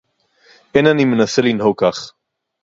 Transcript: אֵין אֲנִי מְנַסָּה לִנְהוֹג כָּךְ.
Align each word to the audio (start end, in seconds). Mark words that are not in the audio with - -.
אֵין 0.75 0.87
אֲנִי 0.87 1.05
מְנַסָּה 1.05 1.41
לִנְהוֹג 1.41 1.75
כָּךְ. 1.77 2.13